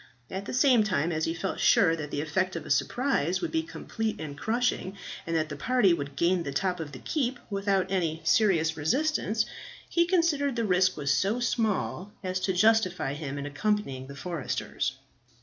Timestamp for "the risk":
10.55-10.97